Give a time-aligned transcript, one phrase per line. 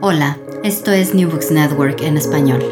[0.00, 2.62] Hola, esto es New Books Network en español.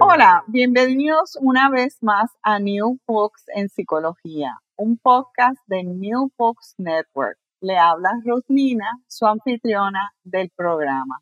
[0.00, 6.74] Hola, bienvenidos una vez más a New Books en Psicología, un podcast de New Books
[6.78, 7.38] Network.
[7.60, 11.18] Le habla Rosnina, su anfitriona del programa.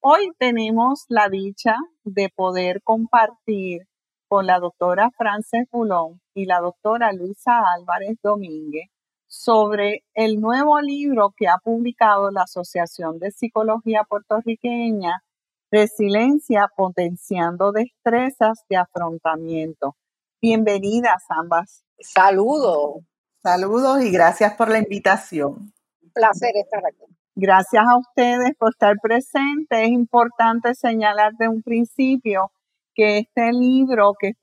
[0.00, 3.88] Hoy tenemos la dicha de poder compartir
[4.28, 8.93] con la doctora Frances Bulón y la doctora Luisa Álvarez Domínguez
[9.34, 15.24] sobre el nuevo libro que ha publicado la Asociación de Psicología Puertorriqueña,
[15.72, 19.96] Resiliencia Potenciando Destrezas de Afrontamiento.
[20.40, 21.84] Bienvenidas ambas.
[21.98, 23.02] Saludos.
[23.42, 25.72] Saludos y gracias por la invitación.
[26.00, 27.04] Un placer estar aquí.
[27.34, 29.80] Gracias a ustedes por estar presentes.
[29.80, 32.52] Es importante señalar de un principio
[32.94, 34.36] que este libro que es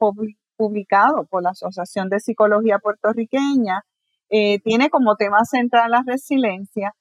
[0.58, 3.86] publicado por la Asociación de Psicología Puertorriqueña
[4.32, 6.94] eh, tiene como tema central la resiliencia,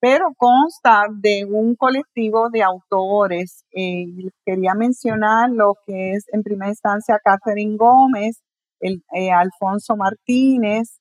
[0.00, 3.64] pero consta de un colectivo de autores.
[3.72, 4.06] Eh,
[4.44, 8.42] quería mencionar lo que es en primera instancia Catherine Gómez,
[8.80, 10.98] el, eh, Alfonso Martínez,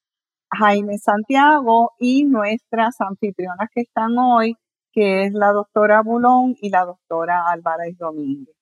[0.51, 4.55] Jaime Santiago y nuestras anfitrionas que están hoy,
[4.93, 8.60] que es la doctora Bulón y la doctora Álvarez Domínguez.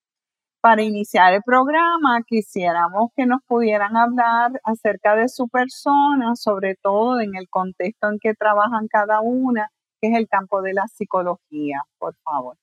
[0.62, 7.22] Para iniciar el programa, quisiéramos que nos pudieran hablar acerca de su persona, sobre todo
[7.22, 9.70] en el contexto en que trabajan cada una,
[10.02, 12.58] que es el campo de la psicología, por favor.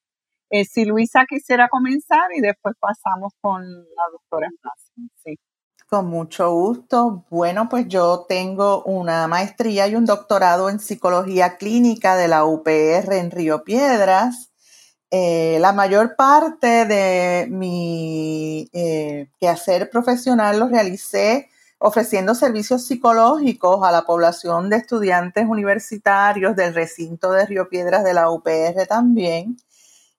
[0.51, 4.49] Eh, si Luisa quisiera comenzar y después pasamos con la doctora
[5.25, 5.39] Sí.
[5.89, 7.25] Con mucho gusto.
[7.31, 13.17] Bueno, pues yo tengo una maestría y un doctorado en psicología clínica de la UPR
[13.19, 14.53] en Río Piedras.
[15.11, 23.93] Eh, la mayor parte de mi eh, quehacer profesional lo realicé ofreciendo servicios psicológicos a
[23.93, 29.59] la población de estudiantes universitarios del recinto de Río Piedras de la UPR también.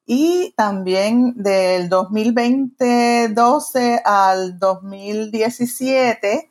[0.06, 6.50] Y también del 2012 al 2017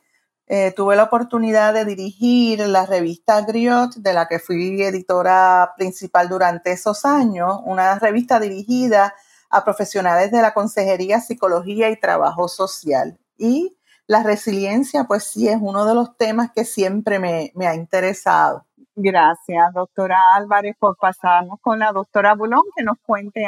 [0.49, 6.29] eh, tuve la oportunidad de dirigir la revista Griot, de la que fui editora principal
[6.29, 9.13] durante esos años, una revista dirigida
[9.49, 13.17] a profesionales de la consejería, psicología y trabajo social.
[13.37, 17.75] Y la resiliencia, pues sí, es uno de los temas que siempre me, me ha
[17.75, 18.65] interesado.
[18.95, 23.45] Gracias, doctora Álvarez, por pasarnos con la doctora Bulón, que nos cuente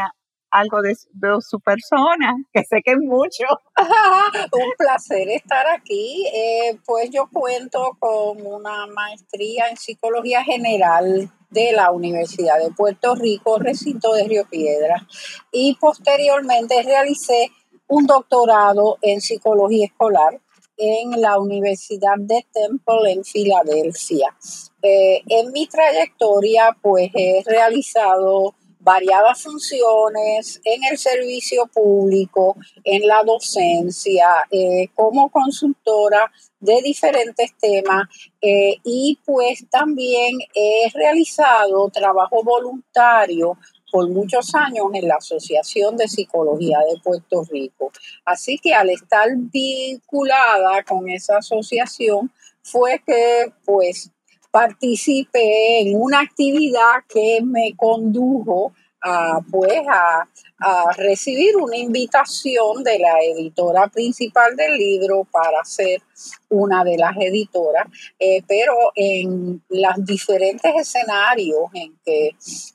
[0.51, 3.45] algo de, su persona, que sé que es mucho.
[4.53, 6.25] Un placer estar aquí.
[6.33, 13.15] Eh, pues yo cuento con una maestría en psicología general de la Universidad de Puerto
[13.15, 15.07] Rico, recinto de Río Piedra,
[15.51, 17.51] y posteriormente realicé
[17.88, 20.39] un doctorado en psicología escolar
[20.79, 24.35] en la Universidad de Temple en Filadelfia.
[24.81, 33.23] Eh, en mi trayectoria, pues he realizado variadas funciones en el servicio público, en la
[33.23, 38.07] docencia, eh, como consultora de diferentes temas
[38.41, 43.57] eh, y pues también he realizado trabajo voluntario
[43.91, 47.91] por muchos años en la Asociación de Psicología de Puerto Rico.
[48.23, 52.31] Así que al estar vinculada con esa asociación
[52.62, 54.12] fue que pues
[54.51, 60.27] participé en una actividad que me condujo a, pues, a,
[60.97, 66.01] recibir una invitación de la editora principal del libro para ser
[66.49, 67.88] una de las editoras,
[68.19, 72.31] eh, pero en los diferentes escenarios en que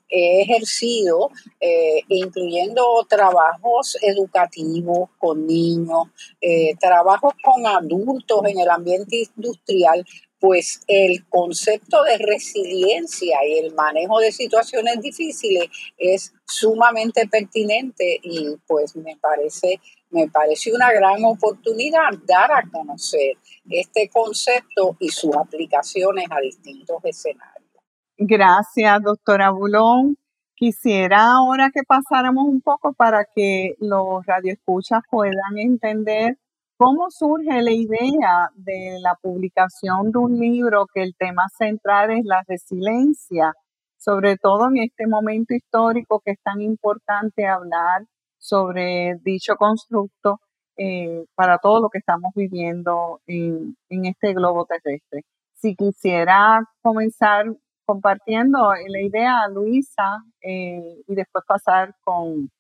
[0.09, 1.31] he ejercido,
[1.61, 6.07] eh, incluyendo trabajos educativos con niños,
[6.41, 10.07] eh, trabajos con adultos en el ambiente industrial,
[10.45, 18.55] pues el concepto de resiliencia y el manejo de situaciones difíciles es sumamente pertinente y
[18.67, 19.81] pues me parece
[20.11, 23.39] me parece una gran oportunidad dar a conocer
[23.71, 27.71] este concepto y sus aplicaciones a distintos escenarios.
[28.19, 30.19] Gracias, doctora Bulón.
[30.55, 36.37] Quisiera ahora que pasáramos un poco para que los radioescuchas puedan entender
[36.77, 42.25] ¿Cómo surge la idea de la publicación de un libro que el tema central es
[42.25, 43.53] la resiliencia,
[43.97, 48.07] sobre todo en este momento histórico que es tan importante hablar
[48.39, 50.41] sobre dicho constructo
[50.77, 55.23] eh, para todo lo que estamos viviendo en, este globo terrestre.
[55.55, 57.47] Si quisiera comenzar
[57.87, 62.51] compartiendo la idea, Luisa, eh, y después pasar con,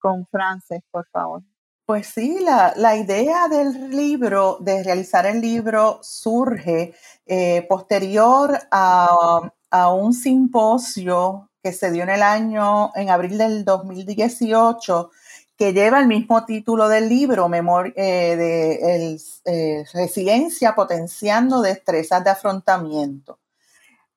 [0.00, 1.42] con Frances, por favor.
[1.90, 6.94] Pues sí, la, idea del libro, de realizar el libro, surge
[7.26, 9.50] eh, posterior a,
[9.92, 15.10] un simposio que se dio en el año, en abril del 2018,
[15.56, 22.30] que lleva el mismo título del libro, Memoria eh, de eh, Resiliencia Potenciando Destrezas de
[22.30, 23.40] Afrontamiento.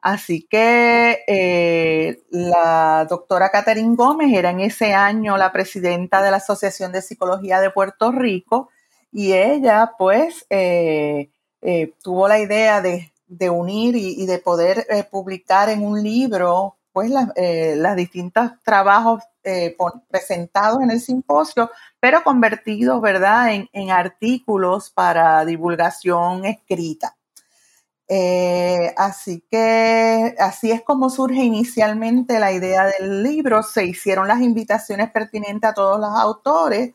[0.03, 6.37] Así que eh, la doctora Catherine Gómez era en ese año la presidenta de la
[6.37, 8.67] Asociación de Psicología de Puerto Rico
[9.13, 11.29] y ella pues eh,
[11.61, 13.13] eh, tuvo la idea de,
[13.49, 19.23] unir y, de poder publicar en un libro pues los distintos trabajos
[20.09, 21.71] presentados en el simposio,
[22.01, 27.15] pero convertidos, ¿verdad?, en artículos para divulgación escrita.
[28.07, 33.63] Eh, así que así es como surge inicialmente la idea del libro.
[33.63, 36.93] Se hicieron las invitaciones pertinentes a todos los autores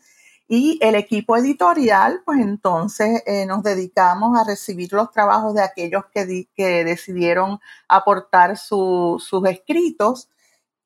[0.48, 6.04] y el equipo editorial, pues entonces eh, nos dedicamos a recibir los trabajos de aquellos
[6.12, 10.30] que, que decidieron aportar sus escritos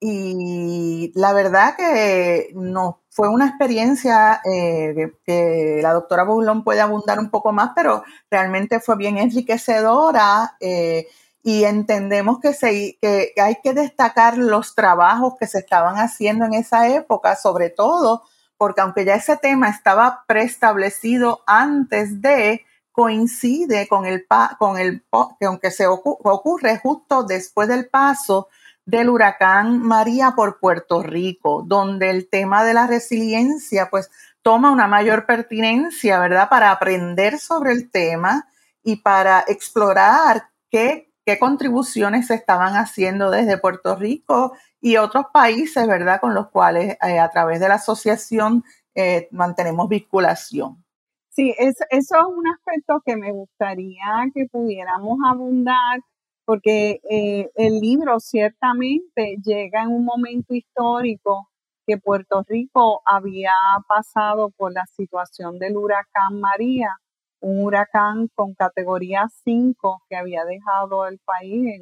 [0.01, 7.19] y la verdad que no, fue una experiencia eh, que, la doctora Boulon puede abundar
[7.19, 11.07] un poco más, pero realmente fue bien enriquecedora eh,
[11.43, 16.55] y entendemos que, se, que hay que destacar los trabajos que se estaban haciendo en
[16.55, 18.23] esa época, sobre todo
[18.57, 24.27] porque aunque ya ese tema estaba preestablecido antes de, coincide con el,
[24.59, 25.03] con el
[25.41, 28.49] que aunque se ocurre justo después del paso
[28.85, 34.11] del huracán María por Puerto Rico, donde el tema de la resiliencia pues
[34.43, 36.49] toma una mayor pertinencia, ¿verdad?
[36.49, 38.49] Para aprender sobre el tema
[38.83, 41.09] y para explorar qué,
[41.39, 46.21] contribuciones se estaban haciendo desde Puerto Rico y otros países, ¿verdad?
[46.21, 48.65] Con los cuales eh, a través de la asociación
[48.95, 50.85] eh, mantenemos vinculación.
[51.31, 54.05] Sí, eso es un aspecto que me gustaría
[54.35, 56.01] que pudiéramos abundar
[56.45, 61.49] porque eh, el libro ciertamente llega en un momento histórico
[61.87, 63.53] que Puerto Rico había
[63.89, 66.97] pasado por la situación del huracán María,
[67.41, 71.81] un huracán con categoría 5 que había dejado el país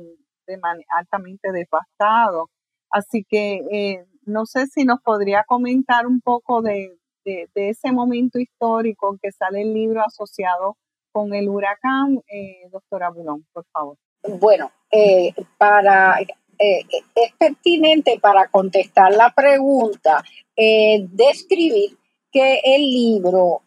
[0.89, 2.49] altamente devastado.
[2.91, 9.17] Así que eh, no sé si nos podría comentar un poco de, ese momento histórico
[9.23, 10.77] que sale el libro asociado
[11.13, 13.97] con el huracán, eh, doctora Bulón, por favor.
[14.23, 16.81] Bueno, eh, para, eh,
[17.15, 20.23] es pertinente para contestar la pregunta,
[20.57, 21.97] eh, describir
[22.33, 23.63] que el libro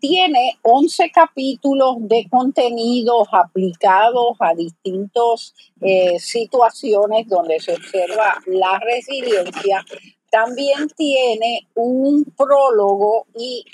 [0.00, 5.54] tiene 11 capítulos de contenidos aplicados a distintas
[6.18, 9.84] situaciones donde se observa la resiliencia.
[10.30, 13.66] También tiene un prólogo y,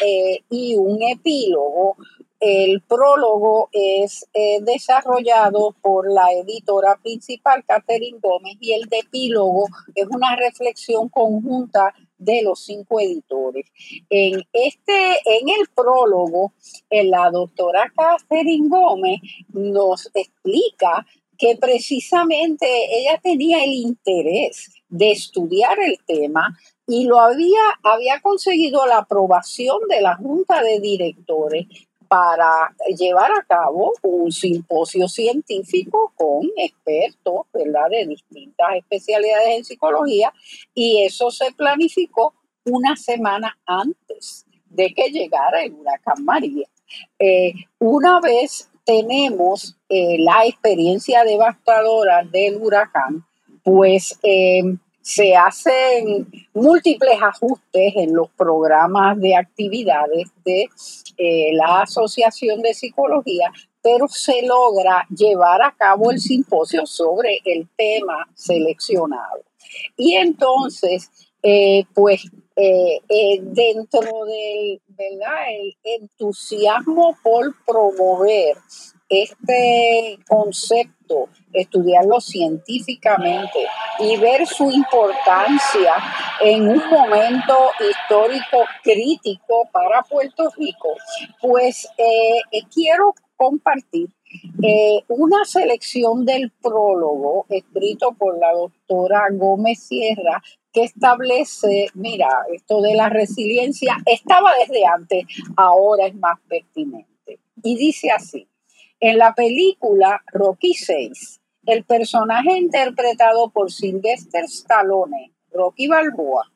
[0.51, 1.97] y un epílogo
[2.45, 9.65] el prólogo es eh, desarrollado por la editora principal, Catherine Gómez, y el epílogo
[9.95, 13.65] es una reflexión conjunta de los cinco editores.
[14.11, 16.53] En, este, en el prólogo,
[16.91, 21.07] eh, la doctora Catherine Gómez nos explica
[21.39, 28.87] que precisamente ella tenía el interés de estudiar el tema y lo había, había conseguido
[28.87, 31.67] la aprobación de la Junta de Directores
[32.09, 37.91] para llevar a cabo un simposio científico con expertos ¿verdad?
[37.91, 40.33] de distintas especialidades en psicología
[40.75, 42.35] y eso se planificó
[42.65, 46.67] una semana antes de que llegara el huracán María.
[47.19, 53.25] Eh, una vez tenemos eh, la experiencia devastadora del huracán,
[53.63, 54.63] pues eh,
[55.05, 60.67] se hacen múltiples ajustes en los programas de actividades de
[61.19, 67.69] eh, la Asociación de Psicología, pero se logra llevar a cabo el simposio sobre el
[67.77, 69.43] tema seleccionado.
[69.95, 71.11] Y entonces,
[71.43, 72.23] eh, pues
[72.57, 73.01] eh,
[73.43, 78.57] dentro del el entusiasmo por promover
[79.23, 83.67] este concepto, estudiarlo científicamente
[84.01, 85.95] y ver su importancia
[86.41, 87.55] en un momento
[87.91, 90.89] histórico crítico para Puerto Rico,
[91.41, 94.09] pues eh, eh, quiero compartir
[94.63, 100.43] eh, una selección del prólogo escrito por la doctora Gómez Sierra
[100.73, 105.25] que establece, mira, esto de la resiliencia estaba desde antes,
[105.57, 107.39] ahora es más pertinente.
[107.63, 108.49] Y dice así,
[109.01, 116.51] en la película Rocky 6, el personaje interpretado por Sylvester Stallone, Rocky Balboa,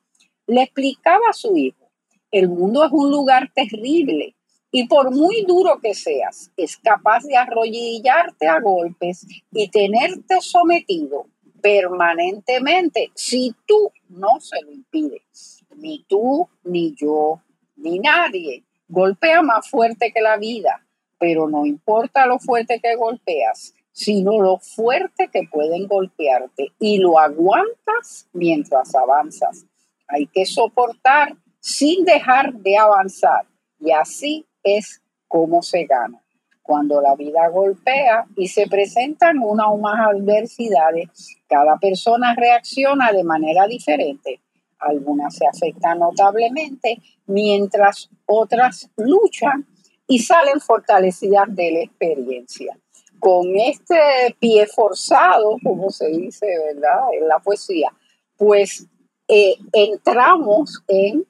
[0.47, 1.91] le explicaba a su hijo,
[2.31, 4.35] el mundo es un lugar terrible
[4.71, 11.27] y por muy duro que seas, es capaz de arrodillarte a golpes y tenerte sometido
[11.63, 15.65] permanentemente si tú no se lo impides.
[15.77, 17.41] Ni tú, ni yo,
[17.77, 18.65] ni nadie.
[18.89, 20.87] Golpea más fuerte que la vida,
[21.19, 27.19] pero no importa lo fuerte que golpeas, sino lo fuerte que pueden golpearte y lo
[27.19, 29.67] aguantas mientras avanzas.
[30.07, 33.47] Hay que soportar sin dejar de avanzar
[33.81, 36.23] y así es como se gana.
[36.63, 41.09] Cuando la vida golpea y se presentan una o más adversidades,
[41.49, 44.41] cada persona reacciona de manera diferente.
[44.79, 49.67] Algunas se afectan notablemente, mientras otras luchan
[50.09, 52.77] y salen fortalecidas de la experiencia.
[53.21, 53.97] Con este
[54.41, 57.01] pie forzado, como se dice, ¿verdad?
[57.13, 57.93] En la poesía,
[58.37, 58.87] pues
[59.29, 61.27] eh, entramos en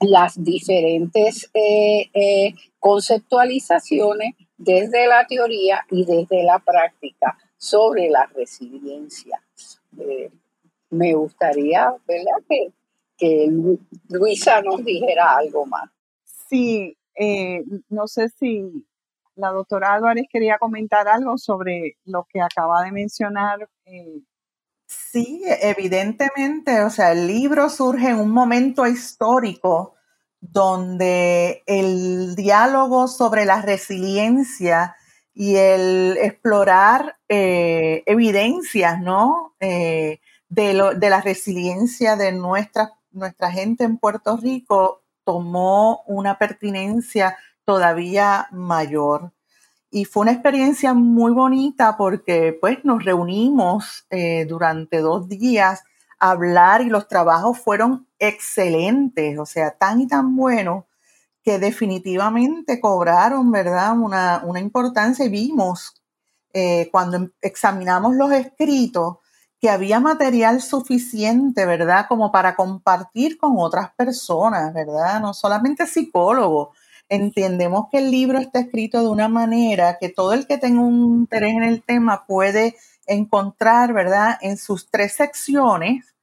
[0.00, 9.40] las diferentes eh, eh, conceptualizaciones desde la teoría y desde la práctica sobre la resiliencia.
[9.98, 10.30] Eh,
[10.90, 12.42] me gustaría, ¿verdad?
[12.48, 12.72] Que,
[13.16, 13.48] que
[14.08, 15.90] Luisa nos dijera algo más.
[16.48, 16.96] Sí,
[17.88, 18.86] no sé si
[19.36, 23.68] la doctora Álvarez quería comentar algo sobre lo que acaba de mencionar.
[24.86, 29.94] Sí, evidentemente, o sea, el libro surge en un momento histórico
[30.40, 34.94] donde el diálogo sobre la resiliencia
[35.32, 39.54] y el explorar eh, evidencias, ¿no?
[39.58, 47.36] Eh, de, de, la resiliencia de nuestra, nuestra gente en Puerto Rico tomó una pertinencia
[47.64, 49.32] todavía mayor.
[49.90, 55.84] Y fue una experiencia muy bonita porque pues nos reunimos eh, durante dos días
[56.18, 60.84] a hablar y los trabajos fueron excelentes, o sea, tan y tan buenos
[61.44, 63.92] que definitivamente cobraron, ¿verdad?
[63.98, 66.02] Una, importancia y vimos
[66.52, 69.18] eh, cuando examinamos los escritos
[69.64, 72.04] que había material suficiente, ¿verdad?
[72.06, 75.22] Como para compartir con otras personas, ¿verdad?
[75.22, 76.76] No solamente psicólogos.
[77.08, 81.20] Entendemos que el libro está escrito de una manera que todo el que tenga un
[81.20, 84.36] interés en el tema puede encontrar, ¿verdad?
[84.42, 86.14] En sus tres secciones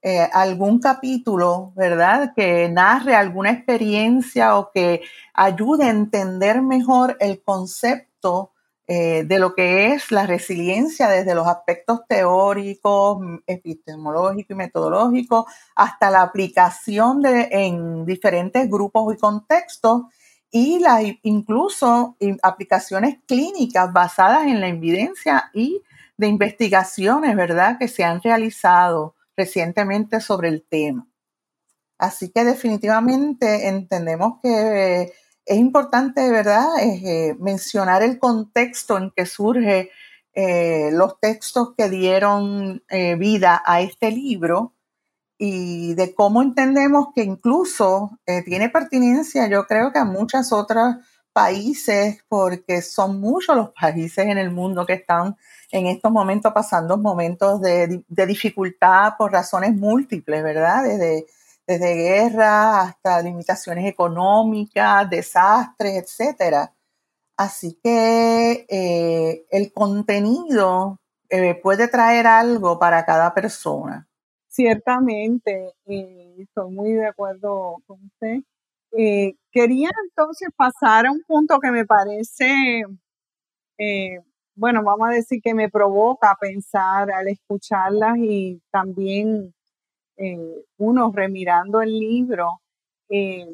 [0.00, 2.32] eh, algún capítulo, ¿verdad?
[2.34, 5.02] Que narre alguna experiencia o que
[5.34, 8.52] ayude a entender mejor el concepto
[8.88, 16.10] eh, de lo que es la resiliencia desde los aspectos teóricos, epistemológicos y metodológicos, hasta
[16.10, 20.02] la aplicación de, en diferentes grupos y contextos
[20.52, 25.82] y la, incluso aplicaciones clínicas basadas en la evidencia y
[26.16, 31.06] de investigaciones, ¿verdad?, que se han realizado recientemente sobre el tema.
[31.98, 35.12] Así que definitivamente entendemos que
[35.46, 39.90] es importante, ¿verdad?, eh, mencionar el contexto en que surge
[40.34, 44.74] eh, los textos que dieron eh, vida a este libro
[45.38, 50.96] y de cómo entendemos que incluso tiene pertinencia, yo creo que a muchos otros
[51.36, 55.36] países, porque son muchos los países en el mundo que están
[55.70, 60.84] en estos momentos pasando momentos de, dificultad por razones múltiples, ¿verdad?
[60.84, 61.26] Desde,
[61.66, 66.72] desde guerra hasta limitaciones económicas, desastres, etcétera.
[67.36, 74.08] Así que eh, el contenido eh, puede traer algo para cada persona.
[74.48, 78.38] Ciertamente, estoy muy de acuerdo con usted.
[78.96, 82.84] Eh, quería entonces pasar a un punto que me parece
[84.56, 89.54] bueno, vamos a decir que me provoca pensar al escucharlas y también
[90.18, 92.60] eh, uno remirando el libro,
[93.10, 93.46] eh,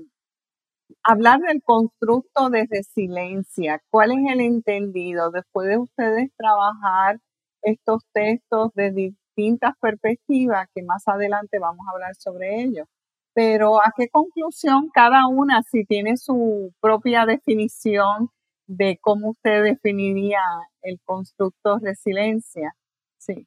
[1.05, 3.81] hablar del constructo de resiliencia.
[3.91, 5.31] ¿Cuál es el entendido?
[5.31, 7.19] Después de ustedes trabajar
[7.63, 12.87] estos textos de distintas perspectivas, que más adelante vamos a hablar sobre ellos.
[13.35, 18.31] Pero a qué conclusión cada una, si tiene su propia definición
[18.67, 20.41] de cómo usted definiría
[20.83, 22.75] el constructo resiliencia.
[23.19, 23.47] Sí,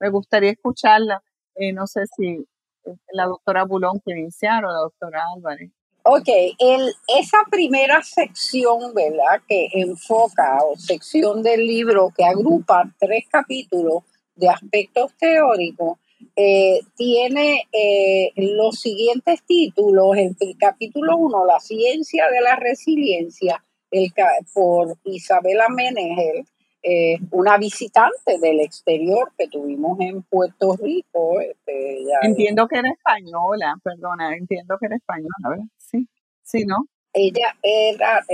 [0.00, 1.22] me gustaría escucharla.
[1.54, 2.46] Eh, no sé si
[2.84, 5.70] eh, la doctora Bulón quiere iniciar o la doctora Álvarez.
[6.04, 6.28] Ok,
[6.58, 9.40] el, esa primera sección, ¿verdad?
[9.46, 14.02] Que enfoca, o sección del libro que agrupa tres capítulos
[14.34, 15.98] de aspectos teóricos,
[16.34, 20.16] eh, tiene eh, los siguientes títulos.
[20.16, 24.12] El, capítulo 1, La ciencia de la resiliencia, el,
[24.52, 26.44] por Isabela Menegel,
[26.82, 31.40] eh, una visitante del exterior que tuvimos en Puerto Rico.
[31.40, 35.64] Este, entiendo que era española, perdona, entiendo que era española, ¿verdad?
[35.78, 36.08] Sí,
[36.42, 36.86] sí, ¿no?
[37.14, 38.24] Ella era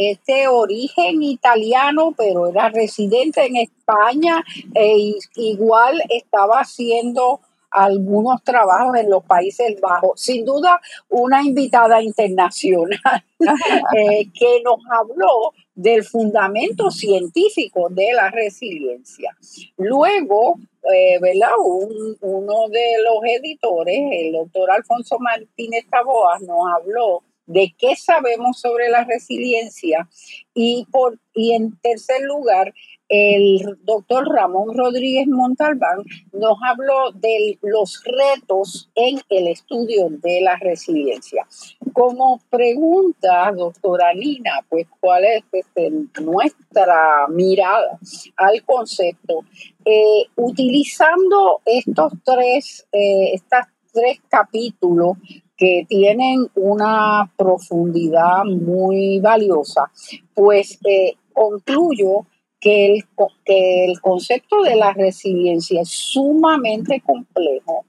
[0.00, 4.42] este origen italiano, pero era residente en España
[4.74, 7.40] e igual estaba haciendo
[7.70, 10.20] algunos trabajos en los Países Bajos.
[10.20, 13.24] Sin duda, una invitada internacional
[13.96, 19.36] eh, que nos habló del fundamento científico de la resiliencia.
[19.78, 20.56] Luego,
[20.92, 21.52] eh, ¿verdad?
[21.58, 28.88] uno de los editores, el doctor Alfonso Martínez Taboas, nos habló de qué sabemos sobre
[28.90, 30.08] la resiliencia
[30.54, 32.72] y, por, y en tercer lugar,
[33.10, 40.56] el doctor Ramón Rodríguez Montalbán nos habló de los retos en el estudio de la
[40.56, 41.44] resiliencia.
[41.92, 45.90] Como pregunta, doctora Nina, pues cuál es este,
[46.22, 47.98] nuestra mirada
[48.36, 49.40] al concepto,
[49.84, 55.16] eh, utilizando estos tres, eh, estas tres capítulos
[55.56, 59.90] que tienen una profundidad muy valiosa,
[60.32, 62.24] pues eh, concluyo
[62.60, 63.04] que el,
[63.44, 67.84] que el concepto de la resiliencia es sumamente complejo.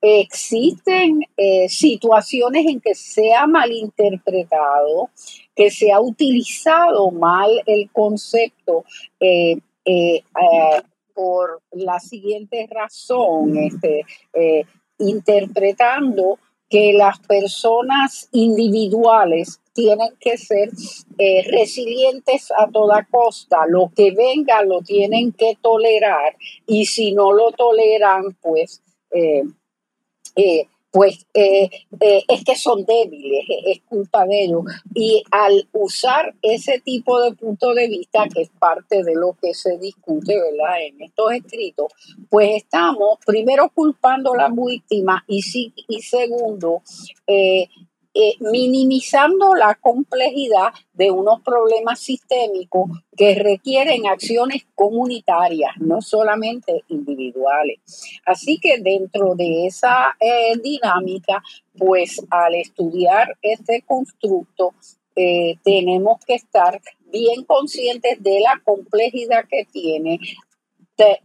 [0.00, 5.10] Existen eh, situaciones en que se ha malinterpretado,
[5.54, 8.84] que se ha utilizado mal el concepto
[9.20, 9.58] eh,
[11.14, 14.04] por la siguiente razón, este,
[14.98, 16.38] interpretando
[16.72, 20.70] que las personas individuales tienen que ser
[21.18, 23.66] eh, resilientes a toda costa.
[23.66, 26.36] Lo que venga lo tienen que tolerar
[26.66, 29.42] y si no lo toleran, pues eh,
[30.36, 34.64] eh, pues es que son débiles, es culpa de ellos.
[34.94, 39.54] Y al usar ese tipo de punto de vista, que es parte de lo que
[39.54, 40.82] se discute ¿verdad?
[40.82, 41.92] en estos escritos,
[42.28, 45.40] pues estamos primero culpando a la víctima y,
[45.88, 46.82] y segundo,
[47.26, 47.68] eh,
[48.40, 57.78] minimizando la complejidad de unos problemas sistémicos que requieren acciones comunitarias, no solamente individuales.
[58.26, 61.42] Así que dentro de esa eh, dinámica,
[61.78, 64.74] pues al estudiar este constructo,
[65.14, 70.18] eh, tenemos que estar bien conscientes de la complejidad que tiene,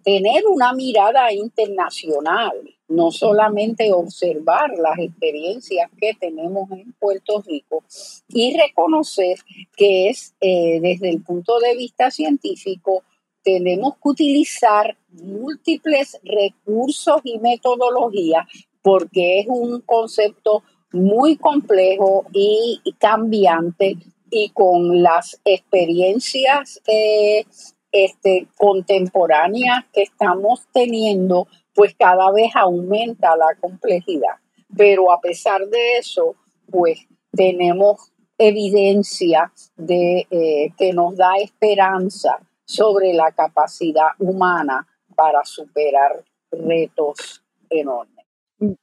[0.03, 2.53] tener una mirada internacional,
[2.87, 7.83] no solamente observar las experiencias que tenemos en Puerto Rico
[8.29, 9.37] y reconocer
[9.75, 13.03] que es eh, desde el punto de vista científico,
[13.43, 18.45] tenemos que utilizar múltiples recursos y metodologías
[18.81, 23.97] porque es un concepto muy complejo y cambiante
[24.29, 27.45] y con las experiencias eh,
[27.91, 34.35] este, contemporáneas que estamos teniendo, pues cada vez aumenta la complejidad.
[34.75, 36.35] Pero a pesar de eso,
[36.69, 46.23] pues tenemos evidencia de eh, que nos da esperanza sobre la capacidad humana para superar
[46.51, 48.25] retos enormes.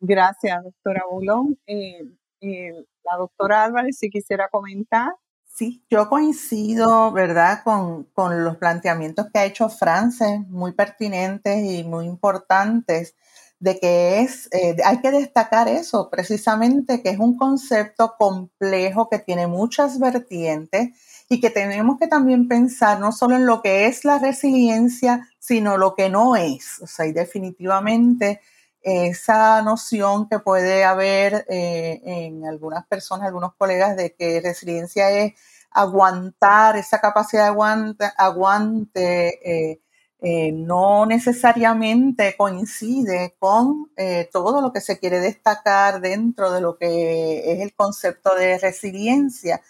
[0.00, 1.58] Gracias, doctora Bulón.
[1.66, 2.02] Eh,
[2.40, 2.72] eh,
[3.04, 5.12] la doctora Álvarez, si quisiera comentar.
[5.56, 8.08] Sí, yo coincido, ¿verdad?, con,
[8.44, 13.14] los planteamientos que ha hecho Frances, muy pertinentes y muy importantes,
[13.60, 19.20] de que es, eh, hay que destacar eso, precisamente, que es un concepto complejo que
[19.20, 20.88] tiene muchas vertientes
[21.28, 25.76] y que tenemos que también pensar no solo en lo que es la resiliencia, sino
[25.78, 26.80] lo que no es.
[26.82, 28.40] O sea, y definitivamente
[28.84, 35.32] esa noción que puede haber eh, en algunas personas, algunos colegas, de que resiliencia es
[35.70, 39.80] aguantar, esa capacidad de aguante, aguante eh,
[40.20, 43.90] eh, no necesariamente coincide con
[44.32, 49.62] todo lo que se quiere destacar dentro de lo que es el concepto de resiliencia.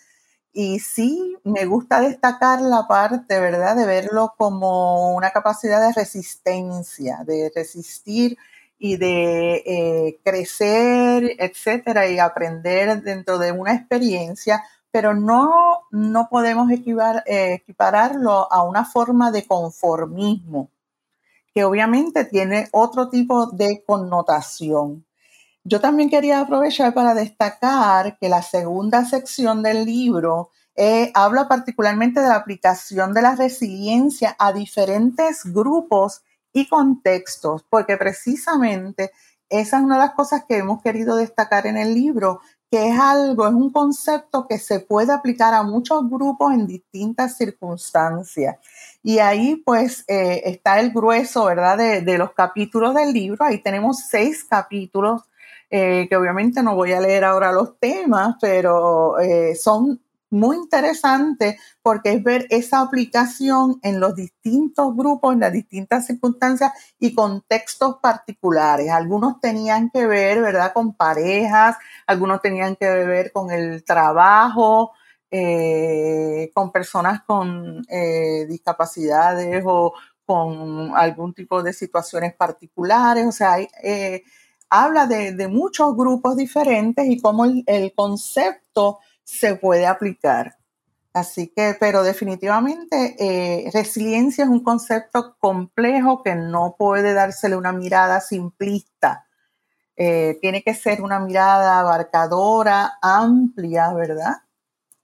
[0.52, 7.24] Y sí, me gusta destacar la parte, ¿verdad?, de verlo como una capacidad de resistencia,
[7.26, 8.38] de resistir
[8.78, 16.70] y de eh, crecer, etcétera, y aprender dentro de una experiencia, pero no, no podemos
[16.70, 20.70] eh, equipararlo a una forma de conformismo,
[21.54, 25.04] que obviamente tiene otro tipo de connotación.
[25.64, 32.20] Yo también quería aprovechar para destacar que la segunda sección del libro eh, habla particularmente
[32.20, 36.22] de la aplicación de la resiliencia a diferentes grupos
[36.54, 39.10] y contextos, porque precisamente
[39.50, 42.40] esa es una de las cosas que hemos querido destacar en el libro,
[42.70, 47.36] que es algo, es un concepto que se puede aplicar a muchos grupos en distintas
[47.36, 48.56] circunstancias.
[49.02, 51.76] Y ahí pues eh, está el grueso, ¿verdad?
[51.76, 53.44] De, los capítulos del libro.
[53.44, 55.22] Ahí tenemos seis capítulos,
[55.70, 60.00] eh, que obviamente no voy a leer ahora los temas, pero eh, son
[60.34, 66.72] muy interesante porque es ver esa aplicación en los distintos grupos, en las distintas circunstancias
[66.98, 68.90] y contextos particulares.
[68.90, 74.92] Algunos tenían que ver, ¿verdad?, con parejas, algunos tenían que ver con el trabajo,
[75.30, 79.94] eh, con personas con eh, discapacidades o
[80.24, 83.26] con algún tipo de situaciones particulares.
[83.26, 84.22] O sea, eh,
[84.70, 90.56] habla de, muchos grupos diferentes y cómo el concepto se puede aplicar.
[91.14, 97.72] Así que, pero definitivamente eh, resiliencia es un concepto complejo que no puede dársele una
[97.72, 99.26] mirada simplista.
[99.96, 104.38] Eh, tiene que ser una mirada abarcadora, amplia, ¿verdad?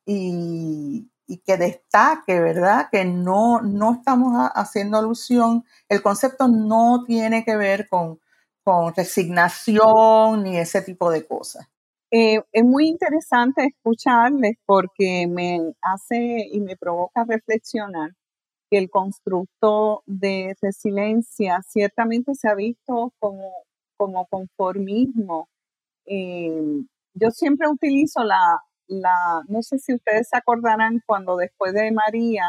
[0.05, 1.09] Y,
[1.47, 2.89] que destaque, ¿verdad?
[2.91, 8.19] Que no, no estamos haciendo alusión, el concepto no tiene que ver con,
[8.65, 11.69] con resignación ni ese tipo de cosas.
[12.13, 18.11] Eh, es muy interesante escucharles porque me hace y me provoca reflexionar
[18.71, 23.53] que el constructo de resiliencia ciertamente se ha visto como,
[23.99, 25.49] como conformismo.
[26.07, 26.53] Eh,
[27.15, 32.45] yo siempre utilizo la, la, no sé si ustedes se acordarán cuando después de María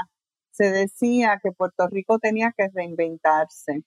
[0.51, 3.83] se decía que Puerto Rico tenía que reinventarse,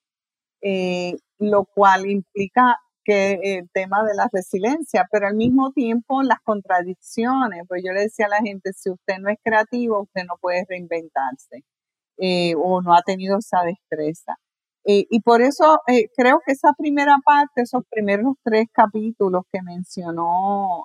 [0.63, 6.41] eh, lo cual implica que el tema de la resiliencia, pero al mismo tiempo las
[6.43, 10.37] contradicciones, pues yo le decía a la gente, si usted no es creativo, usted no
[10.41, 11.65] puede reinventarse
[12.19, 14.37] eh, o no ha tenido esa destreza.
[14.87, 19.63] Eh, y por eso eh, creo que esa primera parte, esos primeros tres capítulos que
[19.63, 20.85] mencionó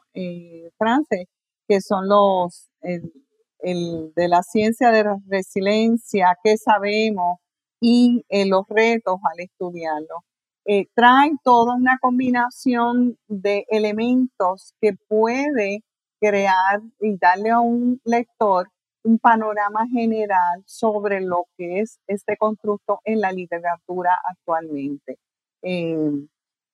[0.78, 1.26] Frances,
[1.68, 7.40] que son los el, de la ciencia de la resiliencia, qué sabemos
[7.82, 10.24] y los retos al estudiarlo
[10.72, 15.80] eh, trae toda una combinación de elementos que puede
[16.22, 18.70] crear y darle a un lector
[19.04, 25.18] un panorama general sobre lo que es este constructo en la literatura actualmente.
[25.64, 26.28] Eh,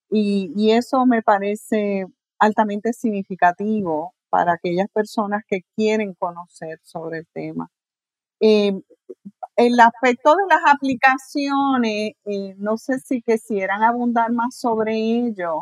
[0.09, 2.05] y, eso me parece
[2.37, 7.69] altamente significativo para aquellas personas que quieren conocer sobre el tema.
[8.41, 8.73] Eh,
[9.55, 15.61] el aspecto de las aplicaciones, eh, no sé si quisieran abundar más sobre ello,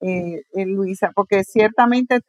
[0.00, 2.20] eh, eh, Luisa, porque ciertamente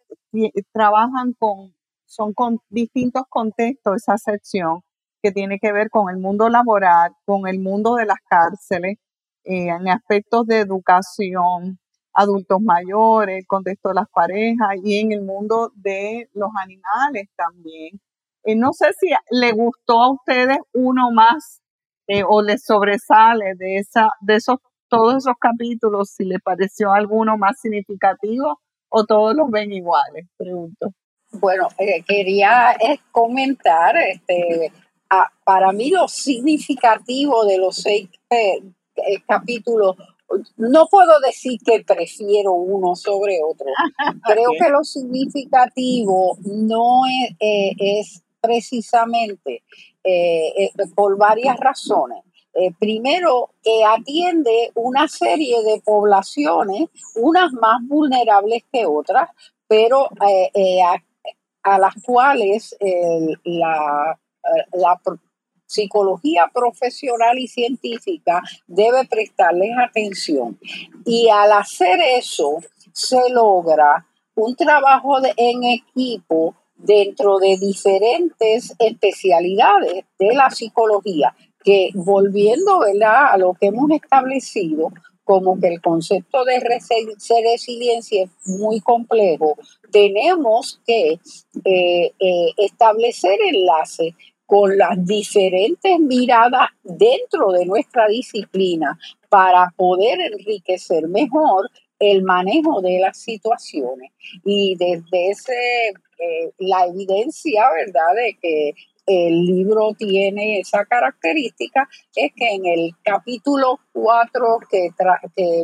[0.74, 1.74] trabajan con,
[2.06, 4.82] son con distintos contextos esa sección
[5.24, 8.98] que tiene que ver con el mundo laboral, con el mundo de las cárceles,
[9.44, 11.80] en aspectos de educación,
[12.14, 18.00] adultos mayores, el contexto de las parejas y en el mundo de los animales también.
[18.46, 21.62] Eh, no sé si le gustó a ustedes uno más
[22.08, 27.38] eh, o les sobresale de, esa, de esos, todos esos capítulos, si le pareció alguno
[27.38, 30.92] más significativo o todos los ven iguales, pregunto.
[31.32, 32.78] Bueno, eh, quería
[33.12, 34.72] comentar, este,
[35.44, 38.10] para mí lo significativo de los seis
[39.28, 39.98] capítulos
[40.58, 43.68] no puedo decir que prefiero uno sobre otro.
[44.24, 47.02] Creo que lo significativo no
[47.40, 49.64] es precisamente
[50.04, 52.20] eh, eh, por varias razones.
[52.54, 59.30] Eh, primero, que atiende una serie de poblaciones, unas más vulnerables que otras,
[59.68, 60.08] pero
[61.64, 62.78] a, las cuales
[63.44, 64.20] la,
[65.68, 70.60] psicología profesional y científica debe prestarles atención.
[71.06, 72.60] Y al hacer eso,
[72.94, 74.06] se logra
[74.36, 83.54] un trabajo en equipo dentro de diferentes especialidades de la psicología, que volviendo a lo
[83.54, 84.92] que hemos establecido,
[85.24, 89.58] como que el concepto de resiliencia es muy complejo,
[89.92, 91.20] tenemos que
[91.66, 94.14] eh, eh, establecer enlaces
[94.46, 103.00] con las diferentes miradas dentro de nuestra disciplina para poder enriquecer mejor el manejo de
[103.00, 104.12] las situaciones.
[104.44, 105.94] Y desde ese
[106.58, 108.74] la evidencia, ¿verdad?, de que
[109.06, 114.90] el libro tiene esa característica es que en el capítulo 4 que,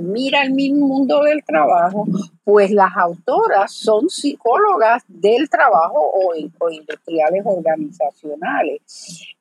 [0.01, 2.05] mira el mismo mundo del trabajo,
[2.43, 6.33] pues las autoras son psicólogas del trabajo o,
[6.69, 8.81] industriales organizacionales.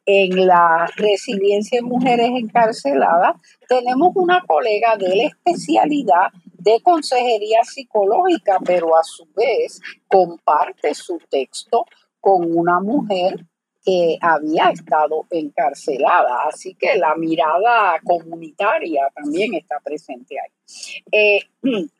[0.06, 3.36] En la resiliencia en mujeres encarceladas
[3.68, 11.18] tenemos una colega de la especialidad de consejería psicológica, pero a su vez comparte su
[11.30, 11.84] texto
[12.20, 13.46] con una mujer
[13.84, 16.42] que había estado encarcelada.
[16.48, 21.02] Así que la mirada comunitaria también está presente ahí.
[21.12, 21.40] Eh,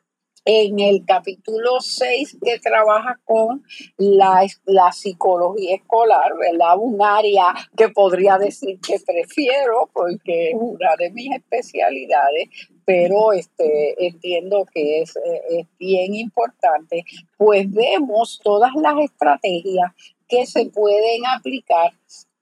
[0.44, 3.62] en el capítulo 6 que trabaja con
[3.98, 6.78] la, la, psicología escolar, ¿verdad?
[6.78, 12.48] Un área que podría decir que prefiero porque es una de mis especialidades,
[12.84, 15.14] pero este, entiendo que es,
[15.50, 17.04] es bien importante,
[17.36, 19.92] pues vemos todas las estrategias
[20.30, 21.92] que se pueden aplicar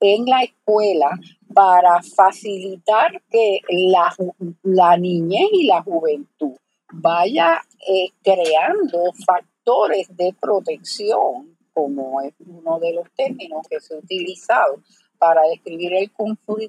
[0.00, 1.10] en la escuela
[1.54, 4.14] para facilitar que la,
[4.62, 6.54] la niñez y la juventud
[6.92, 13.98] vaya eh, creando factores de protección, como es uno de los términos que se ha
[13.98, 14.80] utilizado
[15.18, 16.10] para describir el,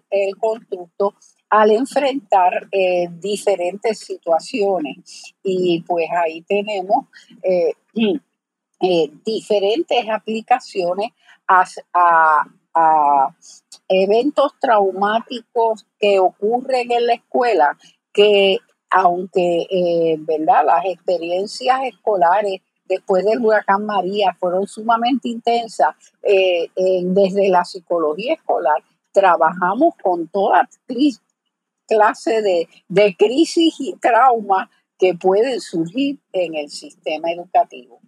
[0.09, 1.13] el constructo
[1.49, 5.33] al enfrentar eh, diferentes situaciones.
[5.43, 7.05] Y pues ahí tenemos
[7.43, 7.73] eh,
[8.81, 11.11] eh, diferentes aplicaciones
[11.47, 11.65] a,
[13.89, 17.77] eventos traumáticos que ocurren en la escuela,
[18.13, 20.63] que aunque eh, ¿verdad?
[20.65, 28.81] las experiencias escolares después del huracán María fueron sumamente intensas, eh, desde la psicología escolar
[29.11, 30.69] trabajamos con toda
[31.87, 38.01] clase de, de crisis y traumas que pueden surgir en el sistema educativo.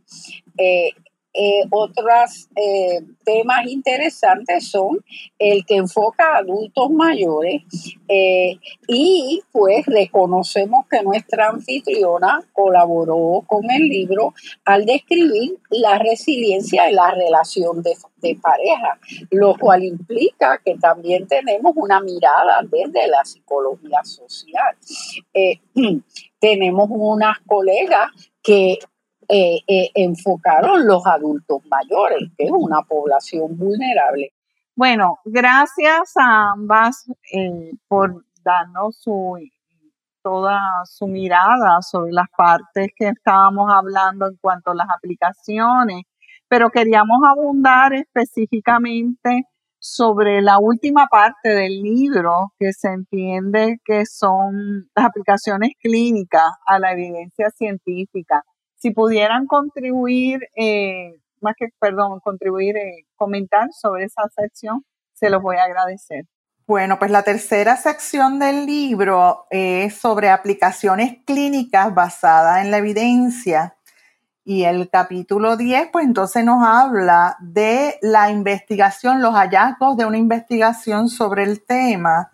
[0.57, 0.91] Eh,
[1.33, 4.99] eh, otros eh, temas interesantes son
[5.39, 7.63] el que enfoca a adultos mayores
[8.87, 14.33] y pues reconocemos que nuestra anfitriona colaboró con el libro
[14.65, 21.27] al describir la resiliencia en la relación de, de pareja, lo cual implica que también
[21.27, 24.75] tenemos una mirada desde la psicología social.
[26.41, 28.09] tenemos unas colegas
[28.41, 28.79] que
[29.33, 34.33] eh, eh, enfocaron los adultos mayores, que es una población vulnerable.
[34.75, 39.37] Bueno, gracias a ambas eh, por darnos su,
[40.21, 46.03] toda su mirada sobre las partes que estábamos hablando en cuanto a las aplicaciones,
[46.49, 49.45] pero queríamos abundar específicamente
[49.79, 56.79] sobre la última parte del libro, que se entiende que son las aplicaciones clínicas a
[56.79, 58.43] la evidencia científica.
[58.81, 65.41] Si pudieran contribuir, eh, más que, perdón, contribuir, eh, comentar sobre esa sección, se los
[65.41, 66.25] voy a agradecer.
[66.65, 73.75] Bueno, pues la tercera sección del libro es sobre aplicaciones clínicas basadas en la evidencia
[74.43, 80.17] y el capítulo 10, pues entonces nos habla de la investigación, los hallazgos de una
[80.17, 82.31] investigación sobre el tema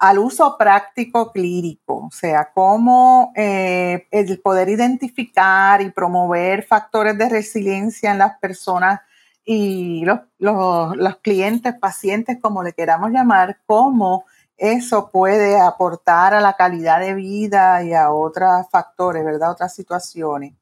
[0.00, 7.28] al uso práctico clínico, o sea, cómo eh, el poder identificar y promover factores de
[7.28, 9.00] resiliencia en las personas
[9.44, 14.24] y los, los clientes, pacientes, como le queramos llamar, cómo
[14.56, 19.50] eso puede aportar a la calidad de vida y a otros factores, ¿verdad?
[19.50, 20.54] Otras situaciones.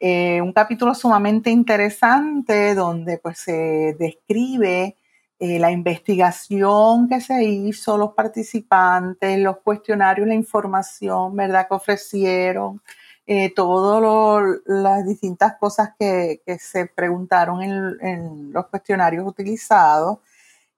[0.00, 4.96] Eh, un capítulo sumamente interesante donde pues se describe
[5.44, 11.66] eh, la investigación que se hizo, los participantes, los cuestionarios, la información, ¿verdad?
[11.66, 12.80] Que ofrecieron,
[13.26, 20.18] eh, todas las distintas cosas que, se preguntaron en, los cuestionarios utilizados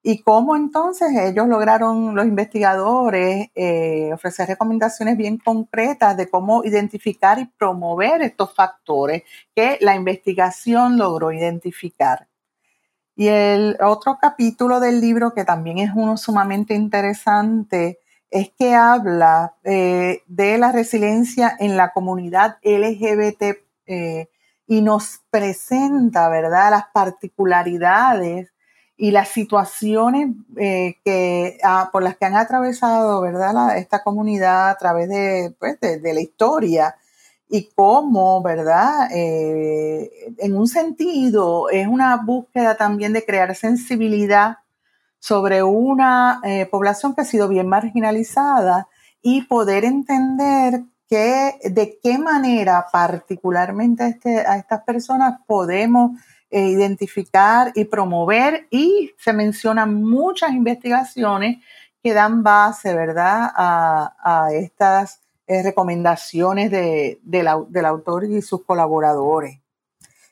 [0.02, 7.38] y cómo entonces ellos lograron, los investigadores, eh, ofrecer recomendaciones bien concretas de cómo identificar
[7.38, 9.24] y promover estos factores
[9.54, 12.28] que la investigación logró identificar.
[13.16, 18.00] Y el otro capítulo del libro, que también es uno sumamente interesante,
[18.30, 24.28] es que habla eh, de la resiliencia en la comunidad LGBT eh,
[24.66, 28.52] y nos presenta, ¿verdad?, las particularidades
[28.96, 31.58] y las situaciones eh, que,
[31.92, 33.76] por las que han atravesado ¿verdad?
[33.76, 36.94] esta comunidad a través de, pues, de, la historia
[37.54, 39.08] y cómo, ¿verdad?
[39.14, 44.58] Eh, en un sentido, es una búsqueda también de crear sensibilidad
[45.20, 48.88] sobre una eh, población que ha sido bien marginalizada
[49.22, 56.18] y poder entender que, de qué manera particularmente este, a estas personas podemos
[56.50, 61.58] eh, identificar y promover y se mencionan muchas investigaciones
[62.02, 69.60] que dan base, ¿verdad?, a, estas eh, recomendaciones del autor y sus colaboradores.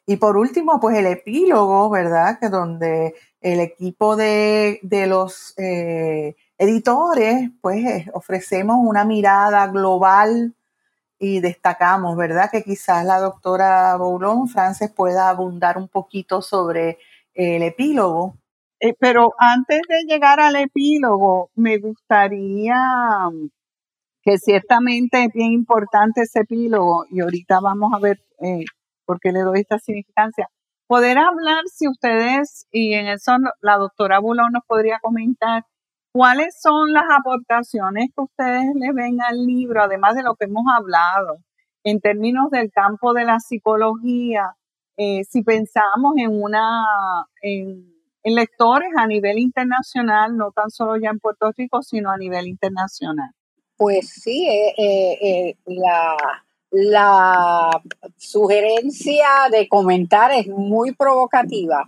[0.06, 7.50] Y por último, pues el epílogo, ¿verdad?, que donde el equipo de, los eh, editores,
[7.60, 10.54] pues ofrecemos una mirada global
[11.18, 12.50] y destacamos, ¿verdad?
[12.50, 16.98] Que quizás la doctora Boulon Frances pueda abundar un poquito sobre
[17.34, 18.36] el epílogo.
[18.80, 22.74] Eh, pero antes de llegar al epílogo, me gustaría
[24.22, 28.64] que ciertamente es bien importante ese epílogo y ahorita vamos a ver eh,
[29.04, 30.48] por qué le doy esta significancia.
[30.86, 35.64] Poder hablar, si ustedes, y en eso la doctora Boulon nos podría comentar,
[36.14, 40.64] ¿Cuáles son las aportaciones que ustedes le ven al libro, además de lo que hemos
[40.76, 41.38] hablado,
[41.84, 44.54] en términos del campo de la psicología?
[44.98, 46.84] Eh, si pensamos en una
[47.40, 47.90] en,
[48.24, 53.30] lectores a nivel internacional, no tan solo ya en Puerto Rico, sino a nivel internacional.
[53.76, 56.16] Pues sí, eh, eh, la,
[56.70, 57.82] la
[58.16, 61.86] sugerencia de comentar es muy provocativa.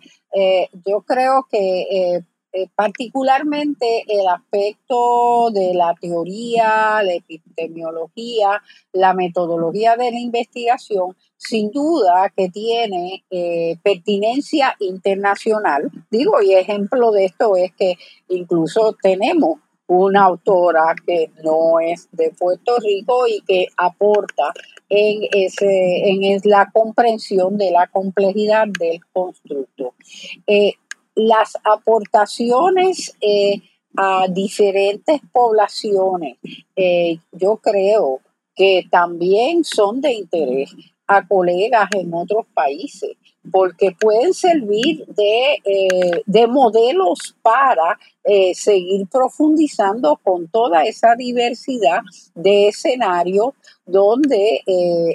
[0.87, 2.25] yo creo que
[2.57, 11.73] eh, particularmente el aspecto de la teoría, la epidemiología, la metodología de la investigación, sin
[11.73, 15.91] duda que tiene eh, pertinencia internacional.
[16.13, 17.97] Digo, y ejemplo de esto es que
[18.29, 24.53] incluso tenemos una autora que no es de Puerto Rico y que aporta
[24.89, 29.95] en, ese, en la comprensión de la complejidad del constructo.
[30.47, 30.75] Eh,
[31.15, 33.61] las aportaciones eh,
[33.97, 36.37] a diferentes poblaciones,
[36.75, 38.21] eh, yo creo
[38.57, 40.75] que también son de interés
[41.07, 43.17] a colegas en otros países,
[43.51, 47.99] porque pueden servir de, eh, modelos para
[48.55, 52.01] seguir profundizando con toda esa diversidad
[52.35, 53.49] de escenarios
[53.87, 54.63] donde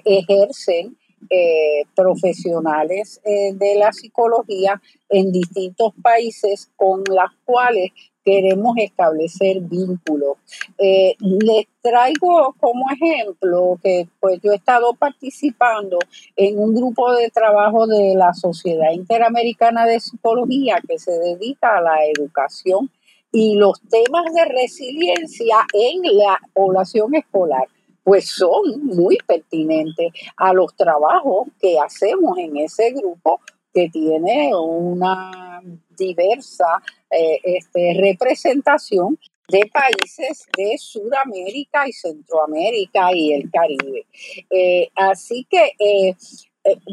[0.06, 0.96] ejercen
[1.32, 7.92] eh, profesionales eh, de la psicología en distintos países con las cuales
[8.30, 10.38] queremos establecer vínculos.
[10.78, 15.98] Eh, les traigo como ejemplo que pues yo he estado participando
[16.36, 21.82] en un grupo de trabajo de la Sociedad Interamericana de Psicología que se dedica a
[21.82, 22.92] la educación
[23.32, 27.68] y los temas de resiliencia en la población escolar
[28.04, 33.40] pues son muy pertinentes a los trabajos que hacemos en ese grupo
[33.74, 35.62] que tiene una
[36.00, 36.82] diversa
[37.12, 44.06] eh, este, representación de países de Sudamérica y Centroamérica y el Caribe.
[44.50, 46.16] Eh, así que eh,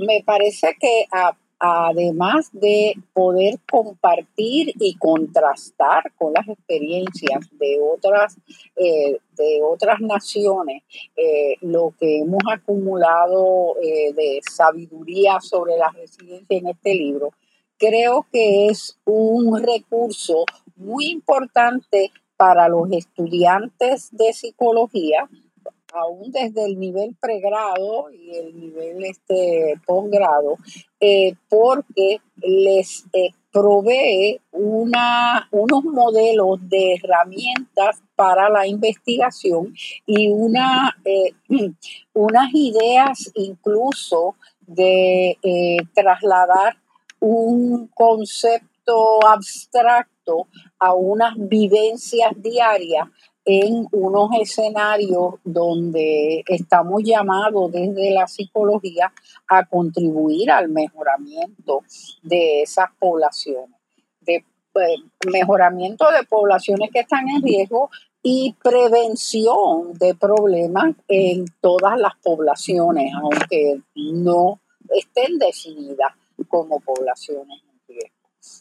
[0.06, 1.04] me parece que
[1.58, 8.36] además de poder compartir y contrastar con las experiencias de otras,
[8.76, 10.82] de otras naciones,
[11.62, 17.32] lo que hemos acumulado de sabiduría sobre la residencia en este libro,
[17.78, 20.44] creo que es un recurso
[20.76, 25.28] muy importante para los estudiantes de psicología,
[25.92, 30.56] aún desde el nivel pregrado y el nivel este, posgrado,
[31.00, 41.32] eh, porque les eh, provee unos modelos de herramientas para la investigación y eh,
[42.12, 44.34] unas ideas incluso
[44.66, 45.38] de
[45.94, 46.76] trasladar
[47.26, 50.46] un concepto abstracto
[50.78, 53.08] a unas vivencias diarias
[53.44, 59.12] en unos escenarios donde estamos llamados desde la psicología
[59.48, 61.82] a contribuir al mejoramiento
[62.22, 63.76] de esas poblaciones,
[64.20, 64.96] de pues,
[65.32, 67.90] mejoramiento de poblaciones que están en riesgo
[68.22, 74.60] y prevención de problemas en todas las poblaciones, aunque no
[74.90, 76.12] estén definidas
[76.56, 78.12] como poblaciones en.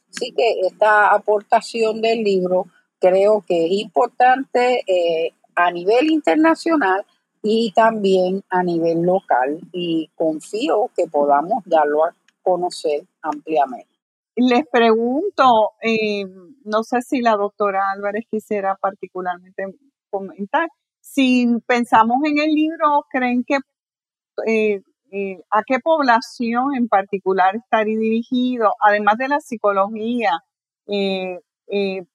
[0.09, 2.65] Así que esta aportación del libro
[2.99, 7.05] creo que es importante eh, a nivel internacional
[7.41, 13.89] y también a nivel local y confío que podamos darlo a conocer ampliamente.
[14.35, 16.25] Les pregunto, eh,
[16.63, 19.63] no sé si la doctora Álvarez quisiera particularmente
[20.09, 20.67] comentar,
[20.99, 23.59] si pensamos en el libro, ¿creen que
[24.47, 24.81] eh,
[25.49, 30.31] a qué población en particular estaría dirigido, además de la psicología?
[30.87, 31.39] Eh,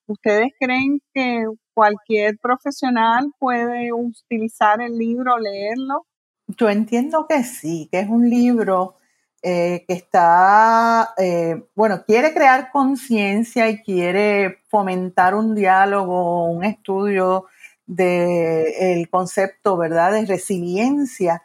[0.06, 1.44] ¿Ustedes creen que
[1.74, 6.06] cualquier profesional puede utilizar el libro, leerlo?
[6.46, 8.96] Yo entiendo que sí, que es un libro
[9.42, 17.46] eh, que está, eh, bueno, quiere crear conciencia y quiere fomentar un diálogo, un estudio
[17.86, 21.42] del concepto, ¿verdad?, de resiliencia.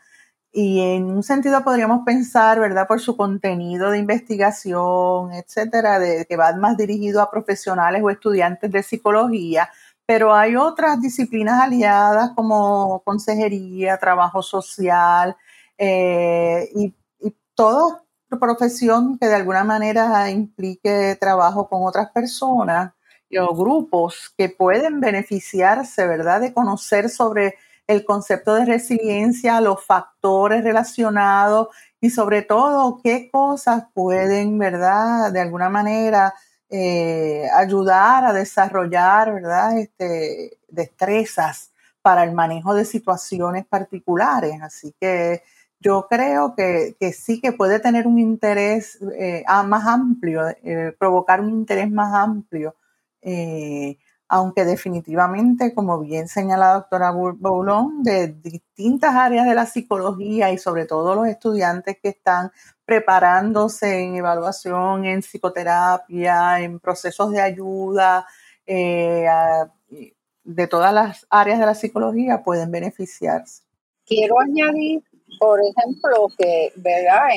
[0.58, 6.38] Y en un sentido podríamos pensar, ¿verdad?, por su contenido de investigación, etcétera, de, que
[6.38, 9.70] va más dirigido a profesionales o estudiantes de psicología,
[10.06, 15.36] pero hay otras disciplinas aliadas como consejería, trabajo social
[15.78, 18.06] eh, y, y toda
[18.40, 22.94] profesión que de alguna manera implique trabajo con otras personas
[23.38, 27.56] o grupos que pueden beneficiarse, ¿verdad?, de conocer sobre
[27.88, 31.70] el concepto de resiliencia, los factores relacionados
[32.02, 36.34] y sobre todo qué cosas pueden, ¿verdad?, de alguna manera
[36.70, 41.72] eh, ayudar a desarrollar, ¿verdad?, este, destrezas
[42.02, 44.62] para el manejo de situaciones particulares.
[44.62, 45.44] Así que
[45.80, 51.50] yo creo que, sí que puede tener un interés eh, más amplio, eh, provocar un
[51.50, 52.76] interés más amplio
[54.28, 60.58] aunque definitivamente, como bien señala la doctora Boulon, de distintas áreas de la psicología y
[60.58, 62.52] sobre todo los estudiantes que están
[62.86, 68.26] preparándose en evaluación, en psicoterapia, en procesos de ayuda,
[68.66, 69.28] eh,
[70.44, 73.64] de todas las áreas de la psicología pueden beneficiarse.
[74.06, 75.04] Quiero añadir,
[75.40, 77.30] por ejemplo, que ¿verdad?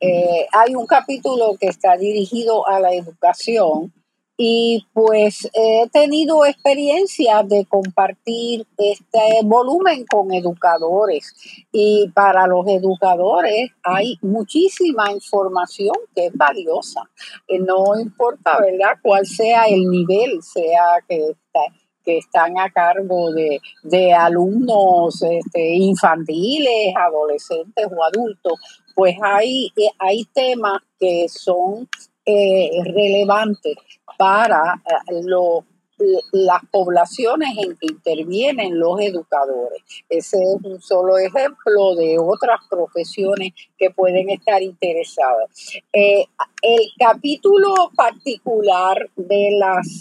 [0.00, 3.92] Eh, hay un capítulo que está dirigido a la educación
[4.36, 11.34] y pues he tenido experiencia de compartir este volumen con educadores
[11.72, 17.02] y para los educadores hay muchísima información que es valiosa.
[17.48, 21.34] Eh, no importa, ¿verdad?, cuál sea el nivel, sea que
[22.06, 28.52] que están a cargo de, alumnos este, infantiles, adolescentes o adultos,
[28.94, 31.88] pues hay, eh, hay temas que son
[32.26, 33.76] eh, relevantes
[34.18, 35.22] para eh,
[36.32, 39.82] las poblaciones en que intervienen los educadores.
[40.08, 45.48] Ese es un solo ejemplo de otras profesiones que pueden estar interesadas.
[45.92, 46.24] Eh,
[46.62, 50.00] el capítulo particular de las,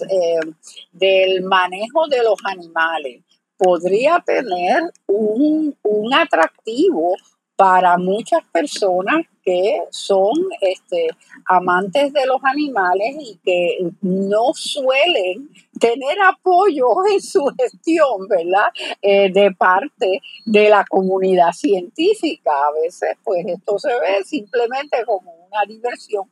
[0.91, 3.21] del manejo de los animales
[3.57, 7.15] podría tener un, un atractivo
[7.55, 11.07] para muchas personas que son este,
[11.45, 15.49] amantes de los animales y que no suelen
[15.79, 18.67] tener apoyo en su gestión, ¿verdad?
[19.01, 22.51] Eh, de parte de la comunidad científica.
[22.51, 26.29] A veces, pues esto se ve simplemente como una diversión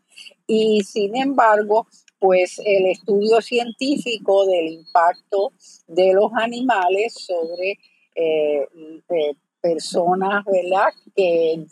[0.47, 1.88] y sin embargo,
[2.19, 5.53] pues el estudio científico del impacto
[5.88, 7.80] de los animales sobre
[8.15, 8.67] eh,
[9.09, 10.89] eh, personas, ¿verdad?
[11.16, 11.66] Que,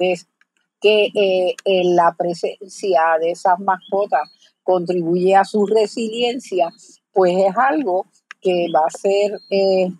[0.80, 4.32] que eh, en la presencia de esas mascotas
[4.64, 6.70] contribuye a su resiliencia,
[7.12, 8.08] pues es algo
[8.40, 9.92] que va a ser eh,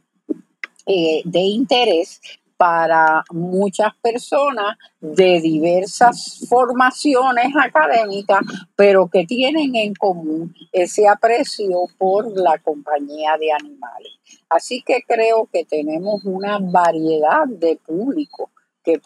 [0.88, 2.22] eh, de interés
[2.62, 8.42] para muchas personas de diversas formaciones académicas,
[8.76, 14.12] pero que tienen en común ese aprecio por la compañía de animales.
[14.48, 18.52] Así que creo que tenemos una variedad de públicos
[18.84, 19.02] que,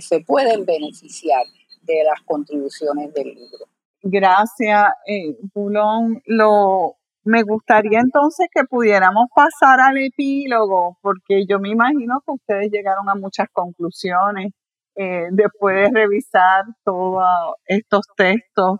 [0.00, 1.42] se pueden beneficiar
[1.82, 3.66] de las contribuciones del libro.
[4.02, 6.22] Gracias, eh, Bulón.
[6.26, 12.70] Lo, me gustaría entonces que pudiéramos pasar al epílogo, porque yo me imagino que ustedes
[12.70, 14.52] llegaron a muchas conclusiones
[14.96, 17.24] eh, después de revisar todos
[17.66, 18.78] estos textos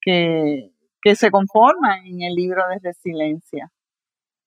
[0.00, 0.70] que,
[1.00, 3.70] que se conforman en el libro de resiliencia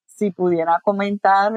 [0.05, 1.51] si pudiera comentar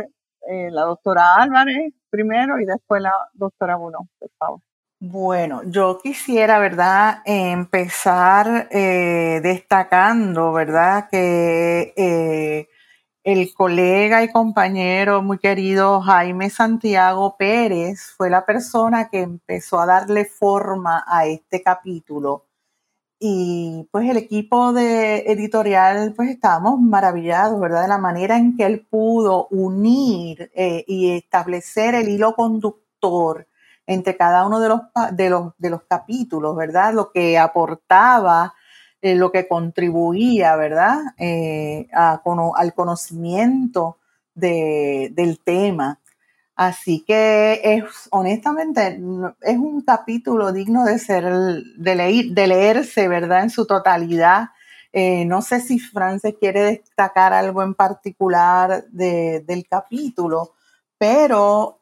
[0.49, 4.61] eh, la doctora Álvarez primero y después la doctora Bulón, por favor.
[5.01, 12.69] Bueno, yo quisiera, ¿verdad?, empezar eh, destacando, ¿verdad?, que eh,
[13.25, 19.87] el colega y compañero muy querido Jaime Santiago Pérez fue la persona que empezó a
[19.87, 22.47] darle forma a este capítulo
[23.21, 27.83] y pues el equipo de editorial, pues estábamos maravillados, ¿verdad?
[27.83, 33.48] De la manera en que él pudo unir eh, y establecer el hilo conductor
[33.89, 34.81] entre cada uno de los,
[35.13, 36.93] de los, de los capítulos, ¿verdad?
[36.93, 38.55] Lo que aportaba,
[39.01, 40.99] eh, lo que contribuía, ¿verdad?
[41.17, 43.97] Eh, al conocimiento
[44.35, 46.01] del tema.
[46.55, 49.01] Así que es, honestamente,
[49.41, 53.45] es un capítulo digno de ser, de, leer, de leerse, ¿verdad?
[53.45, 54.51] En su totalidad.
[54.93, 60.53] Eh, no sé si Frances quiere destacar algo en particular del capítulo,
[60.99, 61.79] pero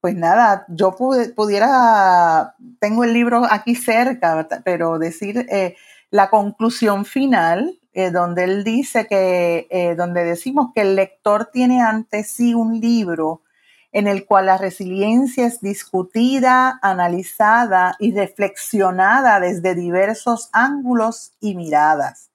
[0.00, 5.76] pues nada, yo pudiera, tengo el libro aquí cerca, pero decir eh,
[6.10, 11.80] la conclusión final, eh, donde él dice que, eh, donde decimos que el lector tiene
[11.80, 13.42] ante sí un libro
[13.90, 22.30] en el cual la resiliencia es discutida, analizada y reflexionada desde diversos ángulos y miradas.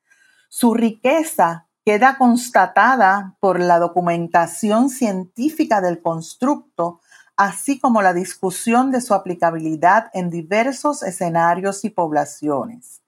[0.49, 7.01] Su riqueza queda constatada por la documentación científica del constructo,
[7.35, 13.01] así como la discusión de su aplicabilidad en diversos escenarios y poblaciones.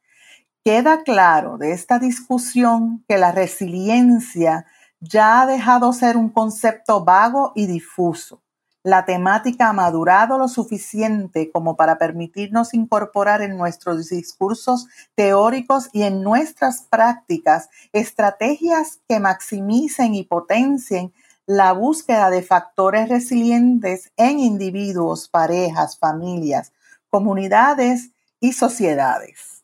[0.63, 4.65] Queda claro de esta discusión que la resiliencia
[5.01, 8.41] ya ha dejado ser un concepto vago y difuso.
[8.85, 16.03] La temática ha madurado lo suficiente como para permitirnos incorporar en nuestros discursos teóricos y
[16.03, 21.13] en nuestras prácticas estrategias que maximicen y potencien
[21.45, 26.73] la búsqueda de factores resilientes en individuos, parejas, familias,
[27.09, 29.63] comunidades y sociedades.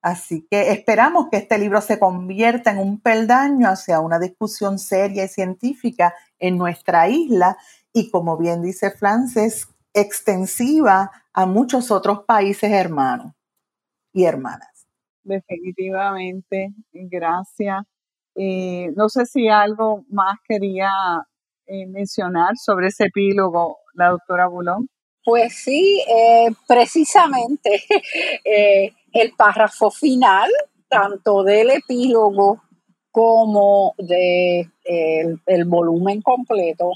[0.00, 5.24] Así que esperamos que este libro se convierta en un peldaño hacia una discusión seria
[5.24, 7.58] y científica en nuestra isla
[7.92, 13.34] y, como bien dice Frances, extensiva a muchos otros países hermanos
[14.12, 14.86] y hermanas.
[15.24, 17.84] Definitivamente, gracias
[18.40, 20.90] eh, no sé si algo más quería
[21.66, 24.88] eh, mencionar sobre ese epílogo, la doctora Bulón.
[25.24, 27.82] Pues sí, eh, precisamente
[29.12, 30.50] el párrafo final,
[30.88, 32.62] tanto del epílogo
[33.10, 36.92] como del de el volumen completo,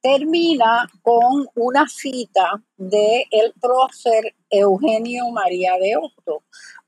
[0.00, 6.42] termina con una cita del el prócer Eugenio María de Hostos,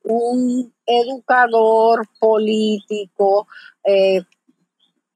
[0.06, 3.48] un educador político
[3.84, 4.22] eh,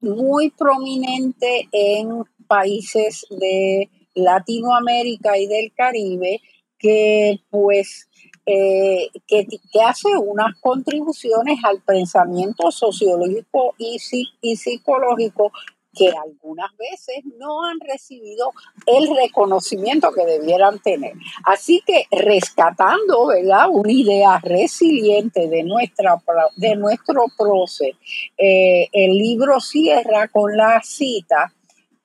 [0.01, 6.41] muy prominente en países de Latinoamérica y del Caribe
[6.77, 8.09] que pues
[8.45, 9.45] eh, que,
[9.85, 13.97] hace unas contribuciones al pensamiento sociológico y,
[14.41, 15.51] y psicológico
[15.93, 18.51] que algunas veces no han recibido
[18.85, 21.13] el reconocimiento que debieran tener.
[21.45, 23.67] Así que rescatando, ¿verdad?
[23.69, 26.21] Una idea resiliente de, nuestra,
[26.55, 27.97] de nuestro proceso,
[28.37, 31.53] eh, el libro cierra con la cita,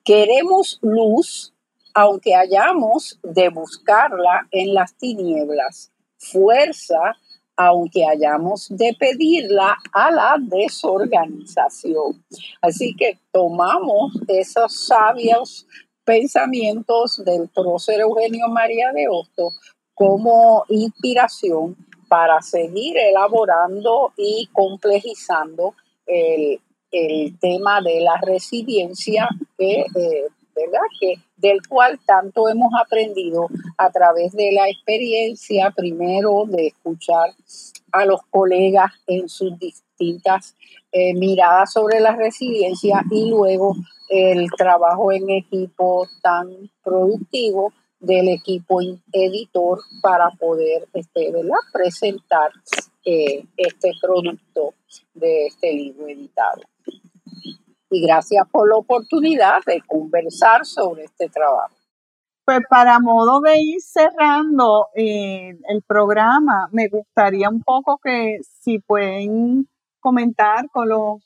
[0.03, 1.53] queremos luz
[1.93, 7.17] aunque hayamos de buscarla en las tinieblas, fuerza
[7.57, 12.23] aunque hayamos de pedirla a la desorganización.
[12.61, 15.67] Así que tomamos esos sabios
[16.05, 19.51] pensamientos del prócer Eugenio María de Hosto
[19.93, 21.75] como inspiración
[22.07, 25.73] para seguir elaborando y complejizando
[26.05, 26.59] el,
[27.41, 29.27] tema de la resiliencia
[29.57, 30.79] que eh, ¿verdad?
[30.99, 37.29] Que, del cual tanto hemos aprendido a través de la experiencia, primero de escuchar
[37.91, 40.55] a los colegas en sus distintas
[40.91, 43.75] eh, miradas sobre la resiliencia y luego
[44.09, 48.79] el trabajo en equipo tan productivo del equipo
[49.11, 51.33] editor para poder este,
[51.73, 52.51] presentar
[53.03, 54.73] eh, este producto
[55.13, 56.61] de este libro editado
[57.89, 61.75] y gracias por la oportunidad de conversar sobre este trabajo.
[62.45, 68.79] Pues para modo de ir cerrando eh, el programa, me gustaría un poco que si
[68.79, 69.67] pueden
[69.99, 71.21] comentar con los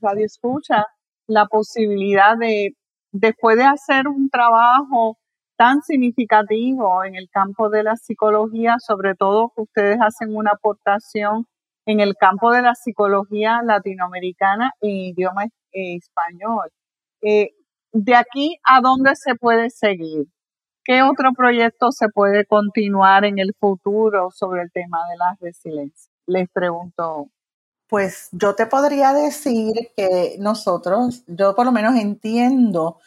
[0.00, 0.84] radioescuchas
[1.26, 2.76] la posibilidad de,
[3.12, 5.18] después de hacer un trabajo
[5.56, 11.46] tan significativo en el campo de la psicología, sobre todo que ustedes hacen una aportación
[11.86, 16.70] en el campo de la psicología latinoamericana en idioma español.
[17.22, 17.50] Eh,
[17.92, 20.26] de aquí a dónde se puede seguir.
[20.84, 26.10] ¿Qué otro proyecto se puede continuar en el futuro sobre el tema de la resiliencia?
[26.26, 27.28] Les pregunto.
[27.88, 32.98] Pues yo te podría decir que nosotros, yo por lo menos entiendo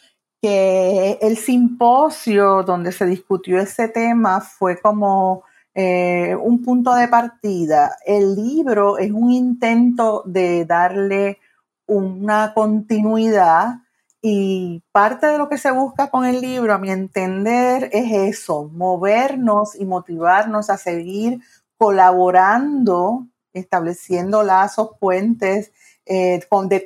[0.41, 5.43] que el simposio donde se discutió ese tema fue como
[5.73, 7.95] eh, un punto de partida.
[8.05, 11.39] El libro es un intento de darle
[11.85, 13.79] una continuidad
[14.21, 18.69] y parte de lo que se busca con el libro, a mi entender, es eso,
[18.71, 21.41] movernos y motivarnos a seguir
[21.77, 25.73] colaborando, estableciendo lazos, puentes,
[26.05, 26.39] eh,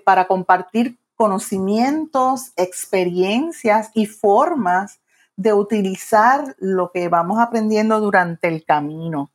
[0.03, 4.99] para compartir conocimientos, experiencias y formas
[5.35, 9.31] de utilizar lo que vamos aprendiendo durante el camino.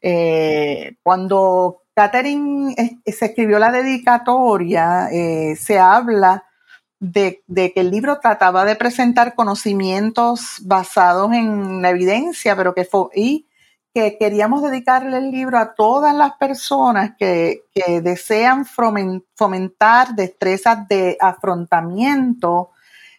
[0.00, 2.74] Eh, cuando Catherine
[3.04, 6.44] se escribió la dedicatoria, eh, se habla
[6.98, 13.08] de, que el libro trataba de presentar conocimientos basados en la evidencia, pero que fue,
[13.14, 13.46] y
[13.92, 21.18] que queríamos dedicarle el libro a todas las personas que, que desean fomentar destrezas de
[21.20, 22.70] afrontamiento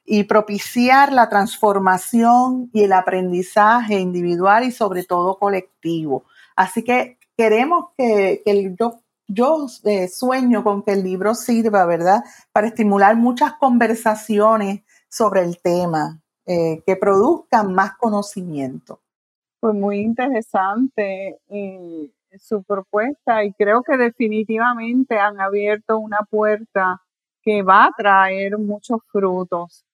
[0.06, 6.26] y propiciar la transformación y el aprendizaje individual y sobre todo colectivo.
[6.56, 8.44] Así que queremos que,
[8.78, 12.24] yo, yo eh, sueño con que el libro sirva, ¿verdad?
[12.52, 19.02] Para estimular muchas conversaciones sobre el tema, eh, que produzcan más conocimiento.
[19.60, 27.02] Pues muy interesante eh, su propuesta y creo que definitivamente han abierto una puerta
[27.42, 29.86] que va a traer muchos frutos.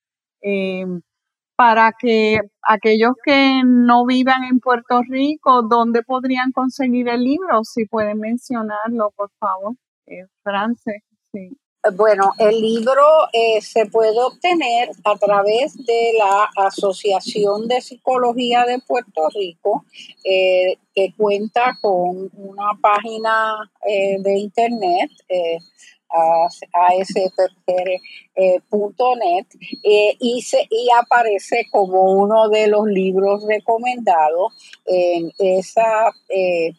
[1.60, 7.64] Para que aquellos que no vivan en Puerto Rico, ¿dónde podrían conseguir el libro?
[7.64, 9.74] Si pueden mencionarlo, por favor.
[10.06, 11.50] Eh, France, sí.
[11.94, 13.02] Bueno, el libro
[13.34, 19.84] eh, se puede obtener a través de la Asociación de Psicología de Puerto Rico,
[20.24, 25.10] eh, que cuenta con una página eh, de internet
[26.10, 27.46] asppr.net
[29.82, 34.52] eh, y, se, y aparece como uno de los libros recomendados
[34.86, 36.72] en esa, eh,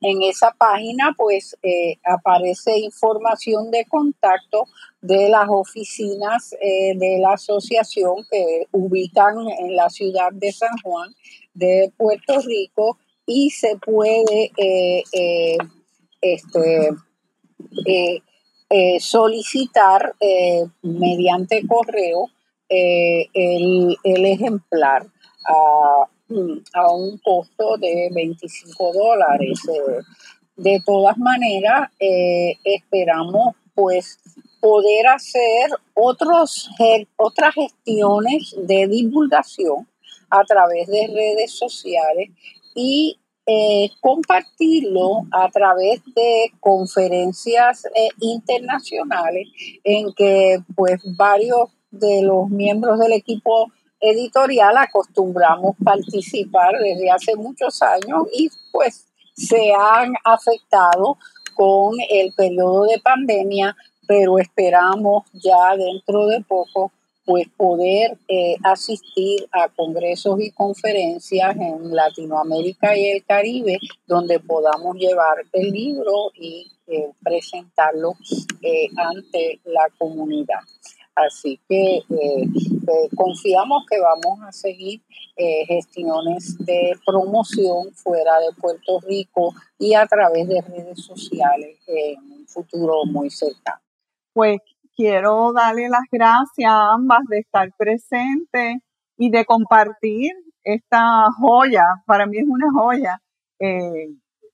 [0.00, 4.66] en esa página pues eh, aparece información de contacto
[5.00, 11.14] de las oficinas de la asociación que ubican en la ciudad de San Juan
[11.52, 14.50] de Puerto Rico y se puede
[16.24, 16.90] este,
[17.86, 18.22] eh,
[18.98, 22.30] solicitar eh, mediante correo
[22.68, 25.06] eh, el, ejemplar
[25.46, 26.06] a,
[26.90, 29.60] un costo de 25 dólares.
[30.56, 31.90] de todas maneras,
[32.64, 34.18] esperamos pues
[34.60, 36.70] poder hacer otros,
[37.16, 39.86] otras gestiones de divulgación
[40.30, 42.30] a través de redes sociales
[42.74, 49.48] y eh, compartirlo a través de conferencias eh, internacionales
[49.84, 53.70] en que pues varios de los miembros del equipo
[54.00, 61.18] editorial acostumbramos participar desde hace muchos años y pues se han afectado
[61.54, 63.76] con el periodo de pandemia,
[64.06, 66.92] pero esperamos ya dentro de poco
[67.24, 74.96] pues poder eh, asistir a congresos y conferencias en Latinoamérica y el Caribe donde podamos
[74.96, 78.14] llevar el libro y eh, presentarlo
[78.60, 80.60] eh, ante la comunidad.
[81.14, 82.00] Así que
[83.14, 85.00] confiamos que vamos a seguir
[85.68, 92.48] gestiones de promoción fuera de Puerto Rico y a través de redes sociales en un
[92.48, 93.80] futuro muy cercano.
[94.32, 94.58] Pues
[94.96, 98.76] quiero darle las gracias a ambas de estar presentes
[99.16, 100.32] y de compartir
[100.62, 101.84] esta joya.
[102.06, 103.18] Para mí es una joya,
[103.60, 104.08] eh,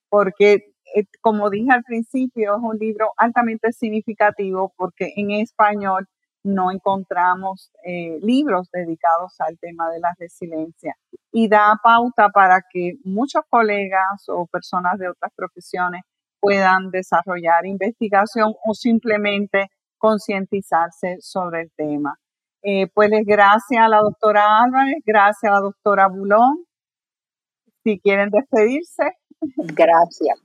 [0.09, 6.07] porque eh, como dije al principio, es un libro altamente significativo porque en español
[6.43, 10.95] no encontramos eh, libros dedicados al tema de la resiliencia
[11.33, 16.03] y da pauta para que muchos colegas o personas de otras profesiones
[16.41, 19.69] puedan desarrollar investigación o simplemente
[20.01, 22.19] concientizarse sobre el tema.
[22.63, 26.65] Eh, pues gracias a la doctora Álvarez, gracias a la doctora Bulón.
[27.85, 29.17] Si quieren despedirse.
[29.57, 30.39] Gracias.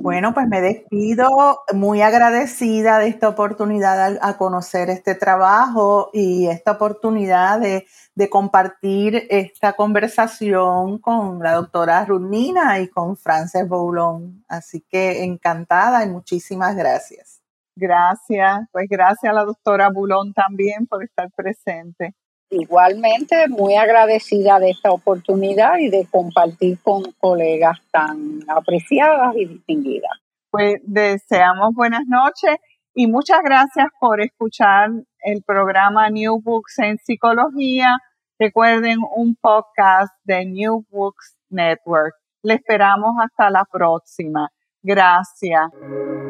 [0.00, 1.26] Bueno, pues me despido
[1.74, 9.26] muy agradecida de esta oportunidad a, conocer este trabajo y esta oportunidad de, de, compartir
[9.28, 14.44] esta conversación con la doctora Runina y con Frances Boulon.
[14.46, 17.37] Así que encantada y muchísimas gracias.
[17.80, 22.12] Gracias, pues gracias a la doctora Bulón también por estar presente.
[22.50, 30.10] Igualmente, muy agradecida de esta oportunidad y de compartir con colegas tan apreciadas y distinguidas.
[30.50, 32.56] Pues deseamos buenas noches
[32.94, 37.98] y muchas gracias por escuchar el programa New Books en Psicología.
[38.40, 42.14] Recuerden un podcast de New Books Network.
[42.42, 44.50] Le esperamos hasta la próxima.
[44.88, 45.70] Gracias.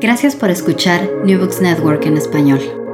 [0.00, 2.87] Gracias por escuchar New Books Network en español.